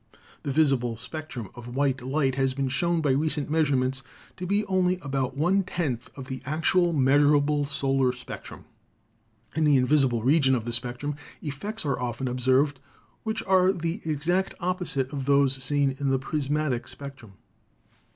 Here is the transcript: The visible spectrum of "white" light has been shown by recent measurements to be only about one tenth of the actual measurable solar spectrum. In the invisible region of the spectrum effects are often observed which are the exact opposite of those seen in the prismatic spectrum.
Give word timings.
The 0.41 0.51
visible 0.51 0.97
spectrum 0.97 1.49
of 1.53 1.75
"white" 1.75 2.01
light 2.01 2.33
has 2.33 2.55
been 2.55 2.69
shown 2.69 3.01
by 3.01 3.11
recent 3.11 3.51
measurements 3.51 4.01
to 4.37 4.47
be 4.47 4.65
only 4.65 4.97
about 5.03 5.37
one 5.37 5.61
tenth 5.61 6.09
of 6.17 6.25
the 6.25 6.41
actual 6.43 6.91
measurable 6.91 7.65
solar 7.65 8.11
spectrum. 8.11 8.65
In 9.55 9.63
the 9.63 9.77
invisible 9.77 10.23
region 10.23 10.55
of 10.55 10.65
the 10.65 10.73
spectrum 10.73 11.13
effects 11.43 11.85
are 11.85 11.99
often 11.99 12.27
observed 12.27 12.79
which 13.21 13.43
are 13.43 13.71
the 13.71 14.01
exact 14.03 14.55
opposite 14.59 15.13
of 15.13 15.25
those 15.27 15.63
seen 15.63 15.95
in 15.99 16.09
the 16.09 16.17
prismatic 16.17 16.87
spectrum. 16.87 17.33